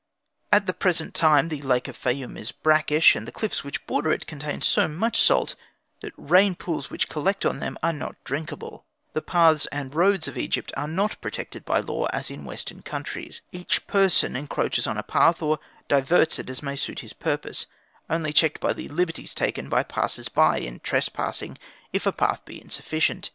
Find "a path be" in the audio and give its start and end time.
22.07-22.59